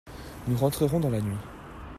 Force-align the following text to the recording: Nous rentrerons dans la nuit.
Nous 0.47 0.57
rentrerons 0.57 0.99
dans 0.99 1.11
la 1.11 1.21
nuit. 1.21 1.37